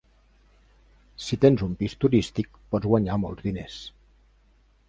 Si 1.25 1.37
tens 1.43 1.63
un 1.67 1.77
pis 1.83 1.95
turístic, 2.05 2.59
pots 2.75 2.91
guanyar 2.95 3.19
molts 3.27 3.49
diners. 3.51 3.81